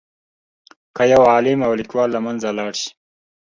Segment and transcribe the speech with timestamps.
[0.95, 2.89] که یو عالم او لیکوال له منځه لاړ شي.